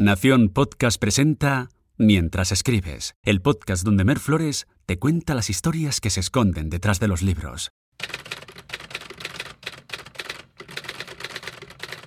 Nación 0.00 0.50
Podcast 0.50 1.00
presenta 1.00 1.70
Mientras 1.96 2.52
escribes, 2.52 3.16
el 3.24 3.42
podcast 3.42 3.84
donde 3.84 4.04
Mer 4.04 4.20
Flores 4.20 4.68
te 4.86 5.00
cuenta 5.00 5.34
las 5.34 5.50
historias 5.50 6.00
que 6.00 6.08
se 6.08 6.20
esconden 6.20 6.70
detrás 6.70 7.00
de 7.00 7.08
los 7.08 7.20
libros. 7.20 7.72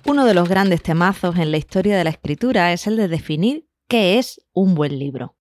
Uno 0.06 0.24
de 0.24 0.32
los 0.32 0.48
grandes 0.48 0.82
temazos 0.82 1.36
en 1.36 1.50
la 1.50 1.58
historia 1.58 1.98
de 1.98 2.04
la 2.04 2.08
escritura 2.08 2.72
es 2.72 2.86
el 2.86 2.96
de 2.96 3.08
definir 3.08 3.68
qué 3.90 4.18
es 4.18 4.40
un 4.54 4.74
buen 4.74 4.98
libro. 4.98 5.36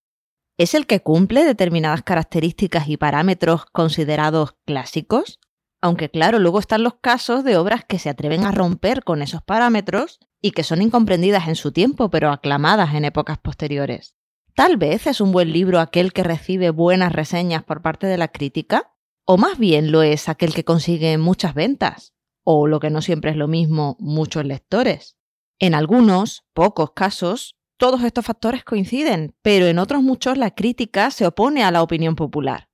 ¿Es 0.58 0.74
el 0.76 0.88
que 0.88 1.00
cumple 1.00 1.46
determinadas 1.46 2.04
características 2.04 2.90
y 2.90 2.98
parámetros 2.98 3.66
considerados 3.72 4.58
clásicos? 4.66 5.40
Aunque 5.80 6.10
claro, 6.10 6.38
luego 6.38 6.60
están 6.60 6.84
los 6.84 6.96
casos 6.96 7.46
de 7.46 7.56
obras 7.56 7.86
que 7.86 7.98
se 7.98 8.10
atreven 8.10 8.44
a 8.44 8.52
romper 8.52 9.06
con 9.06 9.22
esos 9.22 9.42
parámetros 9.42 10.20
y 10.42 10.52
que 10.52 10.64
son 10.64 10.82
incomprendidas 10.82 11.48
en 11.48 11.56
su 11.56 11.72
tiempo, 11.72 12.10
pero 12.10 12.32
aclamadas 12.32 12.96
en 12.96 13.06
épocas 13.06 13.38
posteriores. 13.38 14.16
Tal 14.56 14.78
vez 14.78 15.08
es 15.08 15.22
un 15.22 15.32
buen 15.32 15.54
libro 15.54 15.80
aquel 15.80 16.12
que 16.12 16.24
recibe 16.24 16.72
buenas 16.72 17.14
reseñas 17.14 17.64
por 17.64 17.82
parte 17.82 18.08
de 18.08 18.18
la 18.18 18.28
crítica, 18.28 18.92
o 19.24 19.38
más 19.38 19.58
bien 19.58 19.92
lo 19.92 20.02
es 20.02 20.28
aquel 20.28 20.54
que 20.54 20.66
consigue 20.66 21.18
muchas 21.18 21.54
ventas, 21.54 22.14
o 22.44 22.68
lo 22.68 22.80
que 22.80 22.90
no 22.90 23.02
siempre 23.02 23.32
es 23.32 23.38
lo 23.38 23.48
mismo, 23.48 23.96
muchos 24.00 24.44
lectores. 24.46 25.16
En 25.60 25.76
algunos, 25.76 26.44
pocos 26.54 26.92
casos, 26.92 27.56
todos 27.78 28.04
estos 28.04 28.26
factores 28.26 28.64
coinciden, 28.64 29.36
pero 29.42 29.68
en 29.68 29.80
otros 29.80 30.02
muchos 30.02 30.38
la 30.38 30.52
crítica 30.52 31.12
se 31.12 31.26
opone 31.26 31.64
a 31.64 31.72
la 31.72 31.84
opinión 31.84 32.16
popular. 32.16 32.70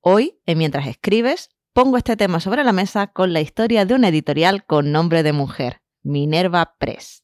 Hoy, 0.00 0.40
en 0.46 0.58
Mientras 0.58 0.86
escribes, 0.86 1.50
pongo 1.72 1.98
este 1.98 2.16
tema 2.16 2.40
sobre 2.40 2.64
la 2.64 2.72
mesa 2.72 3.08
con 3.08 3.32
la 3.32 3.40
historia 3.40 3.84
de 3.84 3.94
una 3.94 4.08
editorial 4.08 4.64
con 4.64 4.90
nombre 4.92 5.22
de 5.22 5.32
mujer, 5.32 5.81
Minerva 6.04 6.74
Press. 6.78 7.22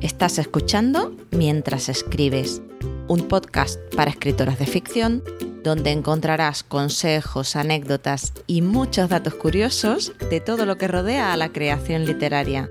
Estás 0.00 0.38
escuchando 0.38 1.14
Mientras 1.30 1.88
escribes, 1.88 2.62
un 3.06 3.28
podcast 3.28 3.78
para 3.94 4.10
escritoras 4.10 4.58
de 4.58 4.66
ficción 4.66 5.22
donde 5.62 5.92
encontrarás 5.92 6.64
consejos, 6.64 7.54
anécdotas 7.54 8.32
y 8.46 8.62
muchos 8.62 9.08
datos 9.08 9.34
curiosos 9.34 10.12
de 10.30 10.40
todo 10.40 10.66
lo 10.66 10.78
que 10.78 10.88
rodea 10.88 11.32
a 11.32 11.36
la 11.36 11.50
creación 11.50 12.06
literaria. 12.06 12.68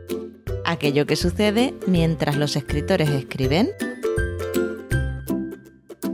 Aquello 0.65 1.05
que 1.05 1.15
sucede 1.15 1.73
mientras 1.87 2.35
los 2.35 2.55
escritores 2.55 3.09
escriben 3.09 3.71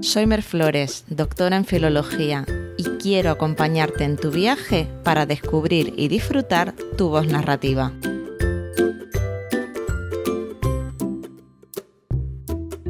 soy 0.01 0.25
Mer 0.25 0.43
Flores, 0.43 1.03
doctora 1.09 1.57
en 1.57 1.65
filología, 1.65 2.45
y 2.79 2.85
quiero 2.97 3.31
acompañarte 3.31 4.05
en 4.05 4.15
tu 4.15 4.31
viaje 4.31 4.87
para 5.03 5.25
descubrir 5.25 5.93
y 5.97 6.07
disfrutar 6.07 6.73
tu 6.97 7.09
voz 7.09 7.27
narrativa. 7.27 7.91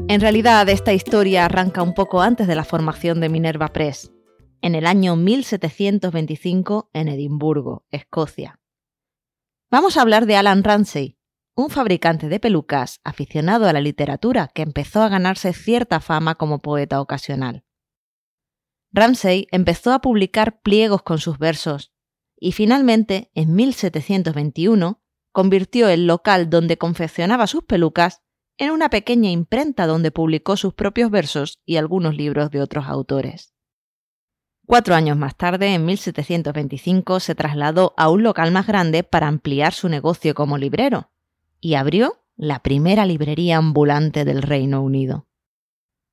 En 0.08 0.22
realidad, 0.22 0.70
esta 0.70 0.94
historia 0.94 1.46
arranca 1.46 1.82
un 1.82 1.96
poco 1.96 2.22
antes 2.22 2.46
de 2.46 2.54
la 2.54 2.66
formación 2.66 3.20
de 3.20 3.30
Minerva 3.30 3.70
Press, 3.70 4.12
en 4.62 4.76
el 4.76 4.86
año 4.86 5.16
1725 5.16 6.92
en 6.94 7.08
Edimburgo, 7.08 7.88
Escocia. 7.90 8.60
Vamos 9.72 9.98
a 9.98 10.04
hablar 10.04 10.28
de 10.28 10.36
Alan 10.36 10.64
Ramsey, 10.64 11.18
un 11.56 11.72
fabricante 11.72 12.30
de 12.30 12.40
pelucas 12.40 13.00
aficionado 13.04 13.68
a 13.68 13.74
la 13.74 13.82
literatura 13.82 14.52
que 14.54 14.62
empezó 14.62 15.02
a 15.02 15.10
ganarse 15.10 15.52
cierta 15.52 16.00
fama 16.00 16.36
como 16.36 16.62
poeta 16.62 17.02
ocasional. 17.02 17.64
Ramsay 18.92 19.48
empezó 19.52 19.92
a 19.92 20.00
publicar 20.00 20.62
pliegos 20.62 21.04
con 21.04 21.20
sus 21.20 21.38
versos 21.38 21.92
y 22.40 22.54
finalmente, 22.54 23.32
en 23.36 23.54
1721, 23.54 25.02
convirtió 25.32 25.90
el 25.90 26.08
local 26.08 26.50
donde 26.50 26.78
confeccionaba 26.78 27.48
sus 27.48 27.64
pelucas 27.64 28.22
en 28.58 28.72
una 28.72 28.90
pequeña 28.90 29.30
imprenta 29.30 29.88
donde 29.88 30.12
publicó 30.12 30.58
sus 30.58 30.74
propios 30.74 31.12
versos 31.12 31.60
y 31.66 31.78
algunos 31.78 32.16
libros 32.16 32.52
de 32.52 32.62
otros 32.62 32.86
autores. 32.88 33.54
Cuatro 34.66 34.96
años 34.96 35.18
más 35.18 35.36
tarde, 35.36 35.74
en 35.74 35.86
1725, 35.86 37.20
se 37.20 37.36
trasladó 37.36 37.94
a 37.98 38.10
un 38.10 38.24
local 38.24 38.52
más 38.52 38.68
grande 38.68 39.04
para 39.04 39.28
ampliar 39.28 39.74
su 39.74 39.90
negocio 39.90 40.36
como 40.36 40.58
librero, 40.58 41.10
y 41.60 41.74
abrió 41.74 42.22
la 42.36 42.60
primera 42.62 43.06
librería 43.06 43.58
ambulante 43.58 44.26
del 44.26 44.42
Reino 44.42 44.84
Unido. 44.84 45.29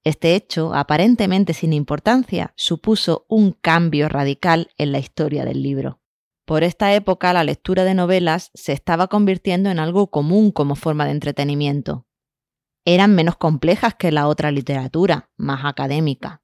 Este 0.06 0.36
hecho, 0.36 0.72
aparentemente 0.72 1.52
sin 1.52 1.72
importancia, 1.72 2.52
supuso 2.54 3.26
un 3.28 3.50
cambio 3.50 4.08
radical 4.08 4.68
en 4.78 4.92
la 4.92 5.00
historia 5.00 5.44
del 5.44 5.64
libro. 5.64 6.00
Por 6.44 6.62
esta 6.62 6.94
época 6.94 7.32
la 7.32 7.42
lectura 7.42 7.82
de 7.82 7.94
novelas 7.94 8.52
se 8.54 8.72
estaba 8.72 9.08
convirtiendo 9.08 9.68
en 9.68 9.80
algo 9.80 10.12
común 10.12 10.52
como 10.52 10.76
forma 10.76 11.06
de 11.06 11.10
entretenimiento. 11.10 12.06
Eran 12.84 13.16
menos 13.16 13.36
complejas 13.36 13.96
que 13.96 14.12
la 14.12 14.28
otra 14.28 14.52
literatura, 14.52 15.32
más 15.36 15.64
académica. 15.64 16.40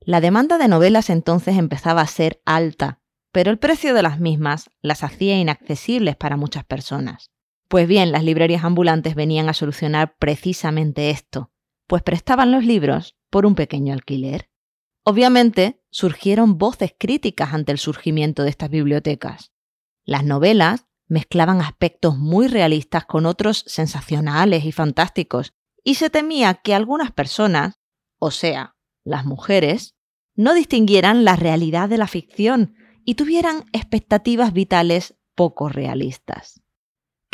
La 0.00 0.22
demanda 0.22 0.56
de 0.56 0.68
novelas 0.68 1.10
entonces 1.10 1.58
empezaba 1.58 2.00
a 2.00 2.06
ser 2.06 2.40
alta, 2.46 3.02
pero 3.32 3.50
el 3.50 3.58
precio 3.58 3.92
de 3.92 4.02
las 4.02 4.18
mismas 4.18 4.70
las 4.80 5.04
hacía 5.04 5.38
inaccesibles 5.38 6.16
para 6.16 6.38
muchas 6.38 6.64
personas. 6.64 7.32
Pues 7.68 7.86
bien, 7.86 8.12
las 8.12 8.24
librerías 8.24 8.64
ambulantes 8.64 9.14
venían 9.14 9.50
a 9.50 9.52
solucionar 9.52 10.16
precisamente 10.18 11.10
esto, 11.10 11.50
pues 11.86 12.02
prestaban 12.02 12.50
los 12.50 12.64
libros 12.64 13.16
por 13.30 13.46
un 13.46 13.54
pequeño 13.54 13.92
alquiler. 13.92 14.50
Obviamente, 15.04 15.82
surgieron 15.90 16.56
voces 16.56 16.94
críticas 16.98 17.52
ante 17.52 17.72
el 17.72 17.78
surgimiento 17.78 18.42
de 18.42 18.50
estas 18.50 18.70
bibliotecas. 18.70 19.52
Las 20.04 20.24
novelas 20.24 20.86
mezclaban 21.06 21.60
aspectos 21.60 22.16
muy 22.16 22.48
realistas 22.48 23.04
con 23.04 23.26
otros 23.26 23.64
sensacionales 23.66 24.64
y 24.64 24.72
fantásticos, 24.72 25.52
y 25.82 25.96
se 25.96 26.08
temía 26.08 26.54
que 26.54 26.74
algunas 26.74 27.12
personas, 27.12 27.78
o 28.18 28.30
sea, 28.30 28.76
las 29.04 29.26
mujeres, 29.26 29.94
no 30.34 30.54
distinguieran 30.54 31.24
la 31.24 31.36
realidad 31.36 31.88
de 31.88 31.98
la 31.98 32.06
ficción 32.06 32.74
y 33.04 33.16
tuvieran 33.16 33.64
expectativas 33.72 34.52
vitales 34.54 35.14
poco 35.34 35.68
realistas. 35.68 36.63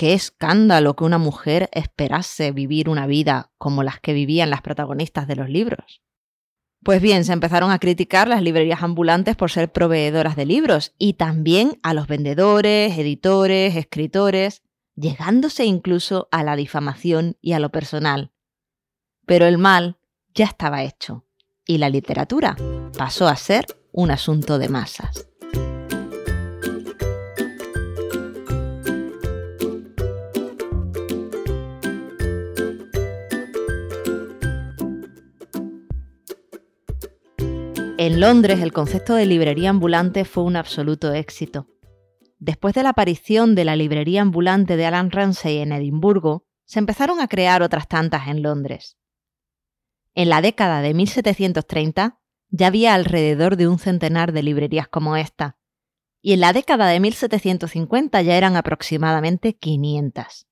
Qué 0.00 0.14
escándalo 0.14 0.96
que 0.96 1.04
una 1.04 1.18
mujer 1.18 1.68
esperase 1.72 2.52
vivir 2.52 2.88
una 2.88 3.06
vida 3.06 3.52
como 3.58 3.82
las 3.82 4.00
que 4.00 4.14
vivían 4.14 4.48
las 4.48 4.62
protagonistas 4.62 5.28
de 5.28 5.36
los 5.36 5.50
libros. 5.50 6.00
Pues 6.82 7.02
bien, 7.02 7.22
se 7.26 7.34
empezaron 7.34 7.70
a 7.70 7.78
criticar 7.78 8.26
las 8.26 8.40
librerías 8.42 8.82
ambulantes 8.82 9.36
por 9.36 9.50
ser 9.50 9.70
proveedoras 9.70 10.36
de 10.36 10.46
libros 10.46 10.94
y 10.96 11.12
también 11.12 11.78
a 11.82 11.92
los 11.92 12.06
vendedores, 12.06 12.96
editores, 12.96 13.76
escritores, 13.76 14.62
llegándose 14.96 15.66
incluso 15.66 16.28
a 16.30 16.44
la 16.44 16.56
difamación 16.56 17.36
y 17.42 17.52
a 17.52 17.60
lo 17.60 17.68
personal. 17.68 18.32
Pero 19.26 19.44
el 19.44 19.58
mal 19.58 19.98
ya 20.32 20.46
estaba 20.46 20.82
hecho 20.82 21.26
y 21.66 21.76
la 21.76 21.90
literatura 21.90 22.56
pasó 22.96 23.28
a 23.28 23.36
ser 23.36 23.66
un 23.92 24.10
asunto 24.10 24.58
de 24.58 24.70
masas. 24.70 25.29
En 38.02 38.18
Londres 38.18 38.60
el 38.62 38.72
concepto 38.72 39.14
de 39.14 39.26
librería 39.26 39.68
ambulante 39.68 40.24
fue 40.24 40.42
un 40.42 40.56
absoluto 40.56 41.12
éxito. 41.12 41.66
Después 42.38 42.72
de 42.72 42.82
la 42.82 42.88
aparición 42.88 43.54
de 43.54 43.66
la 43.66 43.76
librería 43.76 44.22
ambulante 44.22 44.78
de 44.78 44.86
Alan 44.86 45.10
Ramsay 45.10 45.58
en 45.58 45.70
Edimburgo, 45.70 46.46
se 46.64 46.78
empezaron 46.78 47.20
a 47.20 47.28
crear 47.28 47.62
otras 47.62 47.88
tantas 47.88 48.28
en 48.28 48.40
Londres. 48.40 48.96
En 50.14 50.30
la 50.30 50.40
década 50.40 50.80
de 50.80 50.94
1730 50.94 52.18
ya 52.48 52.68
había 52.68 52.94
alrededor 52.94 53.56
de 53.56 53.68
un 53.68 53.78
centenar 53.78 54.32
de 54.32 54.44
librerías 54.44 54.88
como 54.88 55.18
esta, 55.18 55.58
y 56.22 56.32
en 56.32 56.40
la 56.40 56.54
década 56.54 56.86
de 56.86 57.00
1750 57.00 58.22
ya 58.22 58.34
eran 58.34 58.56
aproximadamente 58.56 59.58
500. 59.58 60.46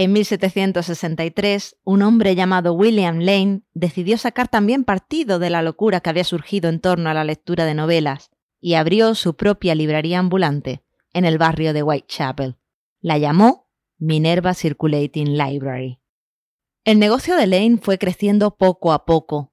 En 0.00 0.12
1763, 0.12 1.76
un 1.82 2.02
hombre 2.02 2.36
llamado 2.36 2.72
William 2.72 3.18
Lane 3.18 3.62
decidió 3.74 4.16
sacar 4.16 4.46
también 4.46 4.84
partido 4.84 5.40
de 5.40 5.50
la 5.50 5.60
locura 5.60 6.00
que 6.00 6.08
había 6.08 6.22
surgido 6.22 6.68
en 6.68 6.78
torno 6.78 7.10
a 7.10 7.14
la 7.14 7.24
lectura 7.24 7.64
de 7.64 7.74
novelas 7.74 8.30
y 8.60 8.74
abrió 8.74 9.16
su 9.16 9.34
propia 9.34 9.74
librería 9.74 10.20
ambulante 10.20 10.84
en 11.12 11.24
el 11.24 11.36
barrio 11.36 11.72
de 11.72 11.82
Whitechapel. 11.82 12.58
La 13.00 13.18
llamó 13.18 13.72
Minerva 13.98 14.54
Circulating 14.54 15.36
Library. 15.36 15.98
El 16.84 17.00
negocio 17.00 17.34
de 17.34 17.48
Lane 17.48 17.78
fue 17.82 17.98
creciendo 17.98 18.56
poco 18.56 18.92
a 18.92 19.04
poco, 19.04 19.52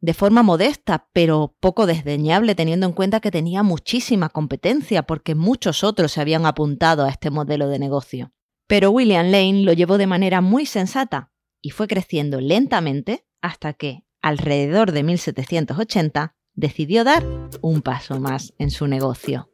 de 0.00 0.14
forma 0.14 0.42
modesta, 0.42 1.10
pero 1.12 1.54
poco 1.60 1.84
desdeñable 1.84 2.54
teniendo 2.54 2.86
en 2.86 2.94
cuenta 2.94 3.20
que 3.20 3.30
tenía 3.30 3.62
muchísima 3.62 4.30
competencia 4.30 5.02
porque 5.02 5.34
muchos 5.34 5.84
otros 5.84 6.12
se 6.12 6.22
habían 6.22 6.46
apuntado 6.46 7.04
a 7.04 7.10
este 7.10 7.28
modelo 7.28 7.68
de 7.68 7.78
negocio. 7.78 8.32
Pero 8.72 8.90
William 8.90 9.26
Lane 9.26 9.64
lo 9.64 9.74
llevó 9.74 9.98
de 9.98 10.06
manera 10.06 10.40
muy 10.40 10.64
sensata 10.64 11.30
y 11.60 11.72
fue 11.72 11.86
creciendo 11.86 12.40
lentamente 12.40 13.26
hasta 13.42 13.74
que, 13.74 14.06
alrededor 14.22 14.92
de 14.92 15.02
1780, 15.02 16.34
decidió 16.54 17.04
dar 17.04 17.22
un 17.60 17.82
paso 17.82 18.18
más 18.18 18.54
en 18.56 18.70
su 18.70 18.86
negocio. 18.86 19.50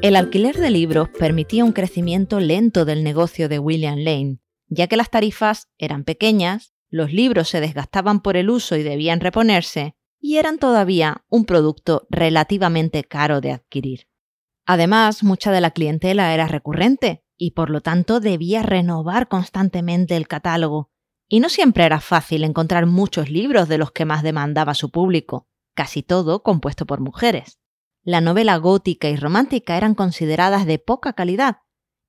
El 0.00 0.14
alquiler 0.14 0.56
de 0.58 0.70
libros 0.70 1.08
permitía 1.08 1.64
un 1.64 1.72
crecimiento 1.72 2.38
lento 2.38 2.84
del 2.84 3.02
negocio 3.02 3.48
de 3.48 3.58
William 3.58 3.98
Lane, 3.98 4.38
ya 4.74 4.86
que 4.86 4.96
las 4.96 5.10
tarifas 5.10 5.68
eran 5.78 6.04
pequeñas, 6.04 6.72
los 6.88 7.12
libros 7.12 7.48
se 7.48 7.60
desgastaban 7.60 8.20
por 8.20 8.36
el 8.36 8.48
uso 8.48 8.76
y 8.76 8.82
debían 8.82 9.20
reponerse, 9.20 9.96
y 10.18 10.36
eran 10.38 10.58
todavía 10.58 11.24
un 11.28 11.44
producto 11.44 12.06
relativamente 12.10 13.04
caro 13.04 13.40
de 13.40 13.52
adquirir. 13.52 14.08
Además, 14.64 15.24
mucha 15.24 15.50
de 15.52 15.60
la 15.60 15.72
clientela 15.72 16.32
era 16.32 16.46
recurrente 16.46 17.24
y 17.36 17.50
por 17.50 17.70
lo 17.70 17.80
tanto 17.80 18.20
debía 18.20 18.62
renovar 18.62 19.28
constantemente 19.28 20.16
el 20.16 20.28
catálogo, 20.28 20.90
y 21.28 21.40
no 21.40 21.48
siempre 21.48 21.84
era 21.84 22.00
fácil 22.00 22.44
encontrar 22.44 22.86
muchos 22.86 23.30
libros 23.30 23.68
de 23.68 23.78
los 23.78 23.90
que 23.90 24.04
más 24.04 24.22
demandaba 24.22 24.74
su 24.74 24.90
público, 24.90 25.48
casi 25.74 26.02
todo 26.02 26.42
compuesto 26.42 26.86
por 26.86 27.00
mujeres. 27.00 27.58
La 28.02 28.20
novela 28.20 28.56
gótica 28.56 29.08
y 29.08 29.16
romántica 29.16 29.76
eran 29.76 29.94
consideradas 29.94 30.66
de 30.66 30.78
poca 30.78 31.14
calidad, 31.14 31.58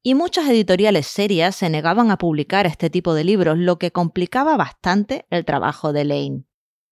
y 0.04 0.16
muchas 0.16 0.50
editoriales 0.50 1.08
serias 1.08 1.56
se 1.56 1.70
negaban 1.70 2.12
a 2.12 2.18
publicar 2.18 2.68
este 2.68 2.90
tipo 2.90 3.14
de 3.14 3.24
libros, 3.24 3.58
lo 3.58 3.80
que 3.80 3.92
complicaba 3.92 4.58
bastante 4.58 5.26
el 5.30 5.46
trabajo 5.46 5.94
de 5.94 6.04
Lane. 6.04 6.44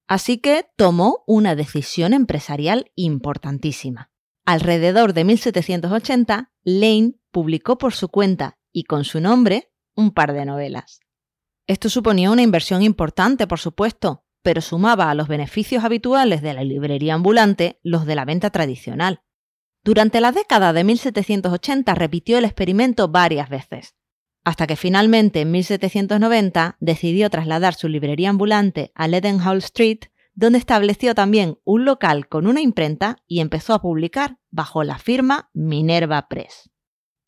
Así 0.07 0.37
que 0.37 0.65
tomó 0.77 1.23
una 1.27 1.55
decisión 1.55 2.13
empresarial 2.13 2.91
importantísima. 2.95 4.11
Alrededor 4.45 5.13
de 5.13 5.25
1780, 5.25 6.51
Lane 6.63 7.13
publicó 7.31 7.77
por 7.77 7.93
su 7.93 8.09
cuenta 8.09 8.57
y 8.71 8.85
con 8.85 9.03
su 9.03 9.19
nombre 9.19 9.71
un 9.95 10.11
par 10.11 10.33
de 10.33 10.45
novelas. 10.45 11.01
Esto 11.67 11.89
suponía 11.89 12.31
una 12.31 12.41
inversión 12.41 12.81
importante, 12.81 13.45
por 13.45 13.59
supuesto, 13.59 14.25
pero 14.41 14.61
sumaba 14.61 15.09
a 15.09 15.15
los 15.15 15.27
beneficios 15.27 15.83
habituales 15.83 16.41
de 16.41 16.53
la 16.53 16.63
librería 16.63 17.13
ambulante 17.13 17.79
los 17.83 18.05
de 18.05 18.15
la 18.15 18.25
venta 18.25 18.49
tradicional. 18.49 19.21
Durante 19.83 20.21
la 20.21 20.31
década 20.31 20.73
de 20.73 20.83
1780 20.83 21.95
repitió 21.95 22.37
el 22.37 22.45
experimento 22.45 23.07
varias 23.07 23.49
veces 23.49 23.95
hasta 24.43 24.67
que 24.67 24.75
finalmente 24.75 25.41
en 25.41 25.51
1790 25.51 26.77
decidió 26.79 27.29
trasladar 27.29 27.75
su 27.75 27.87
librería 27.87 28.29
ambulante 28.29 28.91
a 28.95 29.07
Leadenhall 29.07 29.59
Street, 29.59 29.99
donde 30.33 30.59
estableció 30.59 31.13
también 31.13 31.59
un 31.63 31.85
local 31.85 32.27
con 32.27 32.47
una 32.47 32.61
imprenta 32.61 33.17
y 33.27 33.41
empezó 33.41 33.73
a 33.73 33.81
publicar 33.81 34.37
bajo 34.49 34.83
la 34.83 34.97
firma 34.97 35.49
Minerva 35.53 36.27
Press. 36.27 36.71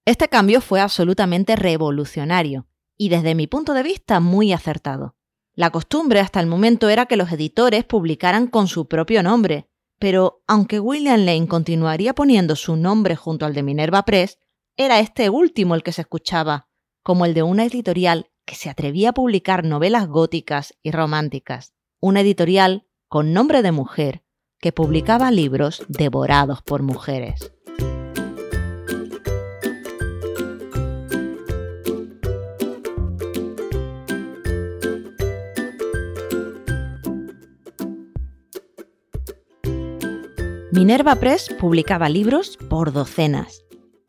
Este 0.06 0.28
cambio 0.28 0.62
fue 0.62 0.82
absolutamente 0.82 1.56
revolucionario 1.56 2.68
y 2.98 3.10
desde 3.10 3.36
mi 3.36 3.48
punto 3.48 3.74
de 3.74 3.84
vista 3.84 4.20
muy 4.20 4.54
acertado. 4.54 5.16
La 5.54 5.70
costumbre 5.70 6.20
hasta 6.20 6.40
el 6.40 6.48
momento 6.48 6.90
era 6.90 7.06
que 7.06 7.16
los 7.16 7.32
editores 7.32 7.84
publicaran 7.84 8.48
con 8.48 8.68
su 8.68 8.88
propio 8.88 9.22
nombre, 9.22 9.70
pero 10.04 10.44
aunque 10.48 10.82
William 10.82 11.22
Lane 11.22 11.48
continuaría 11.48 12.14
poniendo 12.14 12.58
su 12.58 12.76
nombre 12.76 13.16
junto 13.16 13.46
al 13.46 13.54
de 13.54 13.64
Minerva 13.64 14.04
Press, 14.04 14.38
era 14.76 15.00
este 15.00 15.30
último 15.30 15.76
el 15.76 15.82
que 15.82 15.94
se 15.94 16.02
escuchaba, 16.02 16.68
como 17.04 17.24
el 17.24 17.34
de 17.34 17.42
una 17.42 17.64
editorial 17.64 18.30
que 18.44 18.56
se 18.56 18.70
atrevía 18.70 19.12
a 19.12 19.14
publicar 19.14 19.64
novelas 19.64 20.10
góticas 20.10 20.74
y 20.84 20.92
románticas, 20.92 21.74
una 22.02 22.20
editorial 22.20 22.86
con 23.08 23.32
nombre 23.32 23.62
de 23.62 23.72
mujer 23.72 24.26
que 24.60 24.74
publicaba 24.74 25.32
libros 25.32 25.86
devorados 25.88 26.62
por 26.62 26.84
mujeres. 26.84 27.54
Minerva 40.74 41.16
Press 41.16 41.54
publicaba 41.60 42.10
libros 42.10 42.58
por 42.70 42.92
docenas 42.92 43.64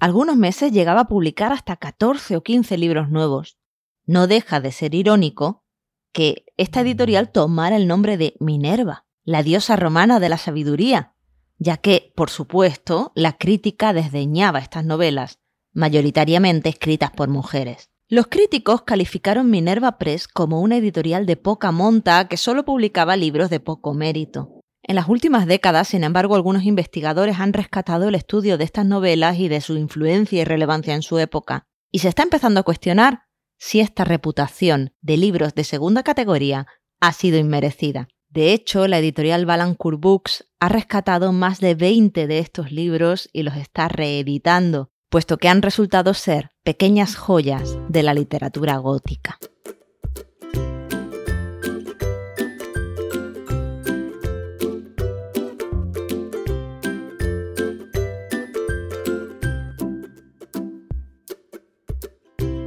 algunos 0.04 0.36
meses 0.36 0.70
llegaba 0.70 1.00
a 1.00 1.08
publicar 1.08 1.50
hasta 1.50 1.76
14 1.76 2.36
o 2.36 2.42
15 2.42 2.76
libros 2.76 3.08
nuevos. 3.08 3.56
No 4.04 4.26
deja 4.26 4.60
de 4.60 4.70
ser 4.70 4.94
irónico 4.94 5.64
que 6.12 6.44
esta 6.58 6.82
editorial 6.82 7.32
tomara 7.32 7.76
el 7.76 7.86
nombre 7.86 8.18
de 8.18 8.34
Minerva, 8.38 9.06
la 9.24 9.42
diosa 9.42 9.76
romana 9.76 10.20
de 10.20 10.28
la 10.28 10.36
sabiduría, 10.36 11.14
ya 11.56 11.78
que, 11.78 12.12
por 12.16 12.28
supuesto, 12.28 13.12
la 13.14 13.38
crítica 13.38 13.94
desdeñaba 13.94 14.58
estas 14.58 14.84
novelas, 14.84 15.38
mayoritariamente 15.72 16.68
escritas 16.68 17.10
por 17.10 17.30
mujeres. 17.30 17.88
Los 18.06 18.26
críticos 18.26 18.82
calificaron 18.82 19.48
Minerva 19.48 19.96
Press 19.96 20.28
como 20.28 20.60
una 20.60 20.76
editorial 20.76 21.24
de 21.24 21.38
poca 21.38 21.72
monta 21.72 22.28
que 22.28 22.36
solo 22.36 22.66
publicaba 22.66 23.16
libros 23.16 23.48
de 23.48 23.60
poco 23.60 23.94
mérito. 23.94 24.53
En 24.86 24.96
las 24.96 25.08
últimas 25.08 25.46
décadas, 25.46 25.88
sin 25.88 26.04
embargo, 26.04 26.34
algunos 26.34 26.64
investigadores 26.64 27.40
han 27.40 27.54
rescatado 27.54 28.06
el 28.06 28.14
estudio 28.14 28.58
de 28.58 28.64
estas 28.64 28.84
novelas 28.84 29.38
y 29.38 29.48
de 29.48 29.62
su 29.62 29.78
influencia 29.78 30.42
y 30.42 30.44
relevancia 30.44 30.94
en 30.94 31.00
su 31.00 31.18
época, 31.18 31.66
y 31.90 32.00
se 32.00 32.08
está 32.08 32.22
empezando 32.22 32.60
a 32.60 32.64
cuestionar 32.64 33.22
si 33.58 33.80
esta 33.80 34.04
reputación 34.04 34.92
de 35.00 35.16
libros 35.16 35.54
de 35.54 35.64
segunda 35.64 36.02
categoría 36.02 36.66
ha 37.00 37.12
sido 37.14 37.38
inmerecida. 37.38 38.08
De 38.28 38.52
hecho, 38.52 38.86
la 38.86 38.98
editorial 38.98 39.46
Balancourt 39.46 39.98
Books 39.98 40.50
ha 40.60 40.68
rescatado 40.68 41.32
más 41.32 41.60
de 41.60 41.74
20 41.74 42.26
de 42.26 42.38
estos 42.40 42.70
libros 42.70 43.30
y 43.32 43.42
los 43.42 43.56
está 43.56 43.88
reeditando, 43.88 44.90
puesto 45.08 45.38
que 45.38 45.48
han 45.48 45.62
resultado 45.62 46.12
ser 46.12 46.50
pequeñas 46.62 47.16
joyas 47.16 47.78
de 47.88 48.02
la 48.02 48.12
literatura 48.12 48.76
gótica. 48.76 49.38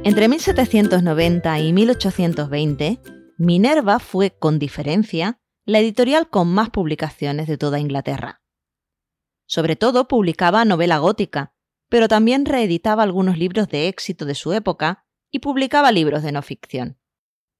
Entre 0.08 0.26
1790 0.26 1.58
y 1.58 1.72
1820, 1.74 2.98
Minerva 3.36 3.98
fue, 3.98 4.30
con 4.30 4.58
diferencia, 4.58 5.38
la 5.66 5.80
editorial 5.80 6.30
con 6.30 6.48
más 6.48 6.70
publicaciones 6.70 7.46
de 7.46 7.58
toda 7.58 7.78
Inglaterra. 7.78 8.40
Sobre 9.44 9.76
todo 9.76 10.08
publicaba 10.08 10.64
novela 10.64 10.96
gótica, 10.96 11.52
pero 11.90 12.08
también 12.08 12.46
reeditaba 12.46 13.02
algunos 13.02 13.36
libros 13.36 13.68
de 13.68 13.88
éxito 13.88 14.24
de 14.24 14.34
su 14.34 14.54
época 14.54 15.04
y 15.30 15.40
publicaba 15.40 15.92
libros 15.92 16.22
de 16.22 16.32
no 16.32 16.40
ficción. 16.40 16.98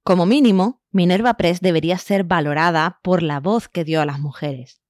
Como 0.02 0.24
mínimo, 0.24 0.82
Minerva 0.90 1.34
Press 1.34 1.60
debería 1.60 1.98
ser 1.98 2.24
valorada 2.24 2.98
por 3.02 3.22
la 3.22 3.40
voz 3.40 3.68
que 3.68 3.84
dio 3.84 4.00
a 4.00 4.06
las 4.06 4.20
mujeres. 4.20 4.80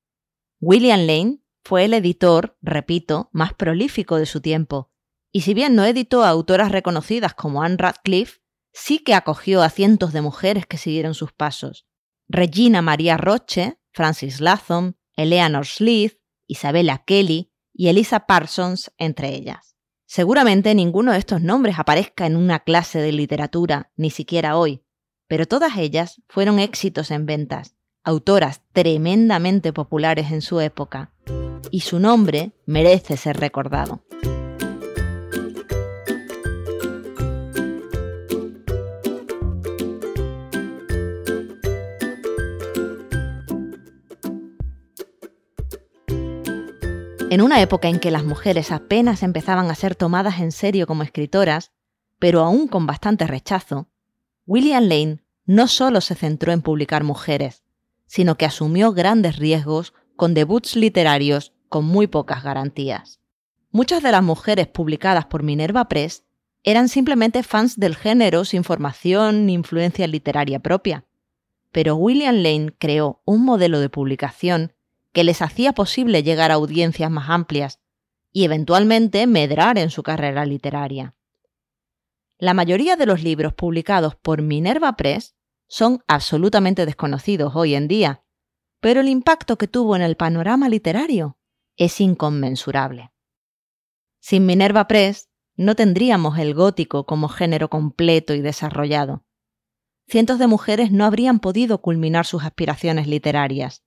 William 0.61 1.01
Lane 1.01 1.41
fue 1.65 1.87
el 1.87 1.95
editor, 1.95 2.57
repito, 2.63 3.31
más 3.33 3.53
prolífico 3.53 4.17
de 4.17 4.27
su 4.27 4.41
tiempo, 4.41 4.88
y 5.33 5.43
si 5.43 5.55
bien 5.55 5.75
no 5.75 5.85
editó 5.85 6.25
a 6.25 6.29
autoras 6.29 6.73
reconocidas 6.73 7.35
como 7.35 7.63
Anne 7.63 7.77
Radcliffe, 7.79 8.41
sí 8.73 8.99
que 8.99 9.15
acogió 9.15 9.63
a 9.63 9.71
cientos 9.71 10.13
de 10.13 10.23
mujeres 10.23 10.67
que 10.67 10.79
siguieron 10.79 11.15
sus 11.15 11.33
pasos. 11.33 11.87
Regina 12.29 12.83
María 12.83 13.17
Roche, 13.17 13.79
Francis 13.93 14.41
Latham, 14.41 14.95
Eleanor 15.17 15.67
Sleeth, 15.67 16.21
Isabella 16.47 17.03
Kelly 17.05 17.53
y 17.73 17.89
Elisa 17.89 18.27
Parsons, 18.27 18.93
entre 18.99 19.35
ellas. 19.35 19.77
Seguramente 20.07 20.75
ninguno 20.75 21.13
de 21.13 21.19
estos 21.19 21.43
nombres 21.43 21.79
aparezca 21.79 22.27
en 22.27 22.37
una 22.37 22.61
clase 22.61 22.99
de 22.99 23.13
literatura, 23.13 23.93
ni 23.97 24.11
siquiera 24.11 24.57
hoy, 24.57 24.83
pero 25.27 25.47
todas 25.47 25.77
ellas 25.77 26.23
fueron 26.29 26.59
éxitos 26.59 27.11
en 27.11 27.27
ventas, 27.27 27.77
autoras 28.03 28.63
tremendamente 28.73 29.75
populares 29.75 30.33
en 30.33 30.41
su 30.41 30.61
época, 30.61 31.13
y 31.71 31.81
su 31.81 32.01
nombre 32.01 32.53
merece 32.65 33.19
ser 33.19 33.39
recordado. 33.39 34.03
En 47.31 47.43
una 47.43 47.61
época 47.61 47.89
en 47.89 47.99
que 47.99 48.11
las 48.11 48.25
mujeres 48.25 48.73
apenas 48.73 49.23
empezaban 49.23 49.71
a 49.71 49.75
ser 49.75 49.95
tomadas 49.95 50.41
en 50.41 50.51
serio 50.51 50.87
como 50.87 51.03
escritoras, 51.03 51.73
pero 52.19 52.41
aún 52.41 52.69
con 52.69 52.87
bastante 52.87 53.27
rechazo, 53.27 53.91
William 54.47 54.85
Lane 54.85 55.19
no 55.45 55.69
solo 55.69 56.01
se 56.01 56.15
centró 56.15 56.53
en 56.53 56.63
publicar 56.63 57.05
mujeres, 57.05 57.65
sino 58.07 58.37
que 58.37 58.47
asumió 58.47 58.93
grandes 58.93 59.37
riesgos 59.37 59.93
con 60.17 60.33
debuts 60.33 60.75
literarios 60.75 61.53
con 61.69 61.85
muy 61.85 62.07
pocas 62.07 62.43
garantías. 62.43 63.21
Muchas 63.71 64.03
de 64.03 64.13
las 64.13 64.23
mujeres 64.23 64.67
publicadas 64.67 65.27
por 65.27 65.43
Minerva 65.43 65.87
Press 65.87 66.25
eran 66.65 66.89
simplemente 66.89 67.43
fans 67.43 67.79
del 67.79 67.95
género 67.95 68.47
sin 68.47 68.65
formación 68.65 69.45
ni 69.45 69.53
influencia 69.53 70.07
literaria 70.07 70.61
propia. 70.61 71.05
Pero 71.73 71.97
William 71.97 72.37
Lane 72.37 72.73
creó 72.79 73.21
un 73.27 73.45
modelo 73.45 73.81
de 73.81 73.91
publicación 73.91 74.73
que 75.19 75.25
les 75.25 75.43
hacía 75.43 75.73
posible 75.73 76.23
llegar 76.23 76.53
a 76.53 76.55
audiencias 76.55 77.11
más 77.11 77.29
amplias 77.29 77.81
y 78.31 78.45
eventualmente 78.45 79.27
medrar 79.27 79.77
en 79.77 79.91
su 79.91 80.05
carrera 80.05 80.47
literaria. 80.47 81.17
La 82.39 82.55
mayoría 82.55 82.95
de 82.95 83.05
los 83.05 83.25
libros 83.25 83.53
publicados 83.53 84.15
por 84.15 84.43
Minerva 84.43 84.95
Press 84.95 85.35
son 85.67 86.05
absolutamente 86.07 86.87
desconocidos 86.87 87.57
hoy 87.57 87.75
en 87.75 87.89
día, 87.89 88.23
pero 88.79 89.01
el 89.01 89.09
impacto 89.09 89.59
que 89.59 89.67
tuvo 89.67 89.97
en 89.97 90.03
el 90.03 90.17
panorama 90.17 90.69
literario 90.69 91.37
es 91.77 92.01
inconmensurable. 92.01 93.11
Sin 94.21 94.47
Minerva 94.47 94.87
Press, 94.87 95.31
no 95.57 95.75
tendríamos 95.75 96.39
el 96.39 96.55
gótico 96.55 97.07
como 97.07 97.27
género 97.27 97.69
completo 97.69 98.35
y 98.35 98.41
desarrollado. 98.41 99.25
Cientos 100.07 100.39
de 100.39 100.47
mujeres 100.47 100.93
no 100.93 101.05
habrían 101.05 101.41
podido 101.41 101.83
culminar 101.83 102.25
sus 102.25 102.45
aspiraciones 102.45 103.09
literarias, 103.09 103.83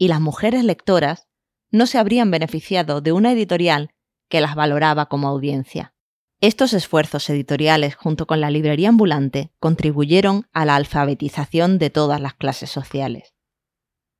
y 0.00 0.08
las 0.08 0.20
mujeres 0.20 0.64
lectoras 0.64 1.28
no 1.70 1.86
se 1.86 1.98
habrían 1.98 2.30
beneficiado 2.30 3.02
de 3.02 3.12
una 3.12 3.32
editorial 3.32 3.90
que 4.30 4.40
las 4.40 4.54
valoraba 4.54 5.06
como 5.06 5.28
audiencia. 5.28 5.94
Estos 6.40 6.72
esfuerzos 6.72 7.28
editoriales, 7.28 7.96
junto 7.96 8.26
con 8.26 8.40
la 8.40 8.50
librería 8.50 8.88
ambulante, 8.88 9.52
contribuyeron 9.60 10.48
a 10.54 10.64
la 10.64 10.76
alfabetización 10.76 11.78
de 11.78 11.90
todas 11.90 12.18
las 12.18 12.32
clases 12.32 12.70
sociales. 12.70 13.34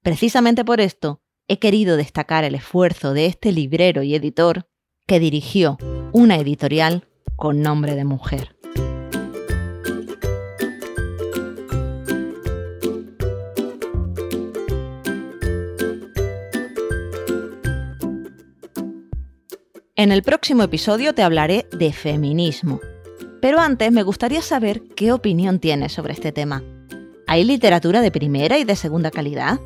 Precisamente 0.02 0.66
por 0.66 0.82
esto, 0.82 1.22
he 1.48 1.58
querido 1.58 1.96
destacar 1.96 2.44
el 2.44 2.56
esfuerzo 2.56 3.14
de 3.14 3.24
este 3.24 3.50
librero 3.50 4.02
y 4.02 4.14
editor 4.14 4.68
que 5.06 5.18
dirigió 5.18 5.78
una 6.12 6.36
editorial 6.36 7.08
con 7.36 7.62
nombre 7.62 7.94
de 7.94 8.04
mujer. 8.04 8.54
En 20.00 20.12
el 20.12 20.22
próximo 20.22 20.62
episodio 20.62 21.12
te 21.12 21.22
hablaré 21.22 21.66
de 21.72 21.92
feminismo. 21.92 22.80
Pero 23.42 23.60
antes 23.60 23.92
me 23.92 24.02
gustaría 24.02 24.40
saber 24.40 24.80
qué 24.96 25.12
opinión 25.12 25.58
tienes 25.58 25.92
sobre 25.92 26.14
este 26.14 26.32
tema. 26.32 26.64
¿Hay 27.26 27.44
literatura 27.44 28.00
de 28.00 28.10
primera 28.10 28.56
y 28.56 28.64
de 28.64 28.76
segunda 28.76 29.10
calidad? 29.10 29.60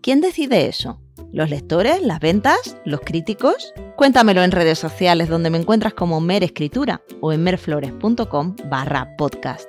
¿Quién 0.00 0.20
decide 0.20 0.68
eso? 0.68 1.00
¿Los 1.32 1.50
lectores? 1.50 2.00
¿Las 2.00 2.20
ventas? 2.20 2.76
¿Los 2.84 3.00
críticos? 3.00 3.74
Cuéntamelo 3.96 4.44
en 4.44 4.52
redes 4.52 4.78
sociales 4.78 5.28
donde 5.28 5.50
me 5.50 5.58
encuentras 5.58 5.94
como 5.94 6.20
Mer 6.20 6.44
Escritura 6.44 7.02
o 7.20 7.32
en 7.32 7.42
merflores.com 7.42 8.54
barra 8.70 9.16
podcast. 9.16 9.68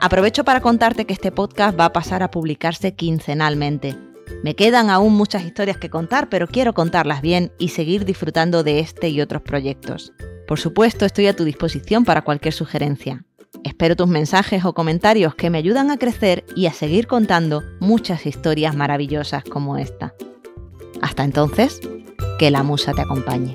Aprovecho 0.00 0.42
para 0.42 0.60
contarte 0.60 1.04
que 1.04 1.12
este 1.12 1.30
podcast 1.30 1.78
va 1.78 1.84
a 1.84 1.92
pasar 1.92 2.24
a 2.24 2.30
publicarse 2.32 2.96
quincenalmente 2.96 3.96
me 4.42 4.56
quedan 4.56 4.90
aún 4.90 5.14
muchas 5.14 5.44
historias 5.44 5.76
que 5.76 5.90
contar, 5.90 6.28
pero 6.28 6.46
quiero 6.46 6.74
contarlas 6.74 7.22
bien 7.22 7.52
y 7.58 7.68
seguir 7.68 8.04
disfrutando 8.04 8.62
de 8.62 8.80
este 8.80 9.08
y 9.08 9.20
otros 9.20 9.42
proyectos. 9.42 10.12
Por 10.46 10.58
supuesto, 10.58 11.06
estoy 11.06 11.28
a 11.28 11.36
tu 11.36 11.44
disposición 11.44 12.04
para 12.04 12.22
cualquier 12.22 12.52
sugerencia. 12.52 13.24
Espero 13.64 13.94
tus 13.94 14.08
mensajes 14.08 14.64
o 14.64 14.74
comentarios 14.74 15.34
que 15.34 15.50
me 15.50 15.58
ayudan 15.58 15.90
a 15.90 15.98
crecer 15.98 16.44
y 16.56 16.66
a 16.66 16.72
seguir 16.72 17.06
contando 17.06 17.62
muchas 17.80 18.26
historias 18.26 18.74
maravillosas 18.74 19.44
como 19.44 19.78
esta. 19.78 20.14
Hasta 21.00 21.22
entonces, 21.24 21.80
que 22.38 22.50
la 22.50 22.62
musa 22.62 22.92
te 22.92 23.02
acompañe. 23.02 23.54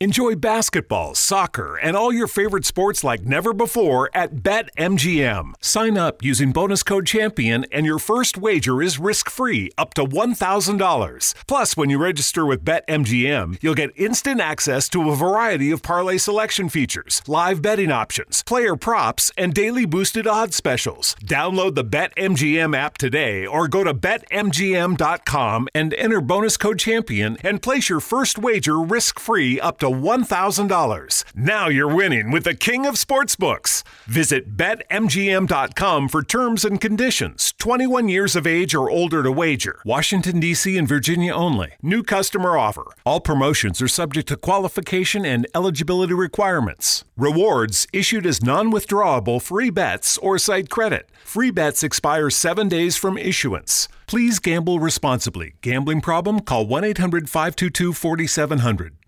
Enjoy 0.00 0.36
basketball, 0.36 1.16
soccer, 1.16 1.74
and 1.74 1.96
all 1.96 2.12
your 2.12 2.28
favorite 2.28 2.64
sports 2.64 3.02
like 3.02 3.22
never 3.22 3.52
before 3.52 4.08
at 4.14 4.36
BetMGM. 4.36 5.54
Sign 5.60 5.98
up 5.98 6.22
using 6.22 6.52
bonus 6.52 6.84
code 6.84 7.04
CHAMPION 7.04 7.66
and 7.72 7.84
your 7.84 7.98
first 7.98 8.38
wager 8.38 8.80
is 8.80 9.00
risk-free 9.00 9.72
up 9.76 9.94
to 9.94 10.04
$1,000. 10.04 11.34
Plus, 11.48 11.76
when 11.76 11.90
you 11.90 11.98
register 11.98 12.46
with 12.46 12.64
BetMGM, 12.64 13.58
you'll 13.60 13.74
get 13.74 13.90
instant 13.96 14.40
access 14.40 14.88
to 14.90 15.10
a 15.10 15.16
variety 15.16 15.72
of 15.72 15.82
parlay 15.82 16.16
selection 16.16 16.68
features, 16.68 17.20
live 17.26 17.60
betting 17.60 17.90
options, 17.90 18.44
player 18.44 18.76
props, 18.76 19.32
and 19.36 19.52
daily 19.52 19.84
boosted 19.84 20.28
odds 20.28 20.54
specials. 20.54 21.16
Download 21.24 21.74
the 21.74 21.84
BetMGM 21.84 22.76
app 22.76 22.98
today 22.98 23.44
or 23.44 23.66
go 23.66 23.82
to 23.82 23.94
betmgm.com 23.94 25.68
and 25.74 25.94
enter 25.94 26.20
bonus 26.20 26.56
code 26.56 26.78
CHAMPION 26.78 27.38
and 27.42 27.60
place 27.60 27.88
your 27.88 27.98
first 27.98 28.38
wager 28.38 28.78
risk-free 28.78 29.58
up 29.58 29.82
to 29.88 29.94
$1,000. 29.94 31.24
Now 31.34 31.68
you're 31.68 31.94
winning 31.94 32.30
with 32.30 32.44
the 32.44 32.54
king 32.54 32.86
of 32.86 32.94
sportsbooks. 32.94 33.82
Visit 34.06 34.56
betmgm.com 34.56 36.08
for 36.08 36.22
terms 36.22 36.64
and 36.64 36.80
conditions. 36.80 37.54
21 37.58 38.08
years 38.08 38.36
of 38.36 38.46
age 38.46 38.74
or 38.74 38.90
older 38.90 39.22
to 39.22 39.32
wager. 39.32 39.80
Washington, 39.84 40.40
D.C. 40.40 40.76
and 40.76 40.88
Virginia 40.88 41.32
only. 41.32 41.72
New 41.82 42.02
customer 42.02 42.56
offer. 42.56 42.86
All 43.06 43.20
promotions 43.20 43.80
are 43.80 43.88
subject 43.88 44.28
to 44.28 44.36
qualification 44.36 45.24
and 45.24 45.46
eligibility 45.54 46.14
requirements. 46.14 47.04
Rewards 47.16 47.86
issued 47.92 48.26
as 48.26 48.42
non 48.42 48.70
withdrawable 48.70 49.40
free 49.40 49.70
bets 49.70 50.18
or 50.18 50.38
site 50.38 50.68
credit. 50.70 51.08
Free 51.24 51.50
bets 51.50 51.82
expire 51.82 52.30
seven 52.30 52.68
days 52.68 52.96
from 52.96 53.18
issuance. 53.18 53.88
Please 54.06 54.38
gamble 54.38 54.80
responsibly. 54.80 55.54
Gambling 55.60 56.00
problem? 56.00 56.40
Call 56.40 56.66
1 56.66 56.84
800 56.84 57.28
522 57.28 57.92
4700. 57.92 58.98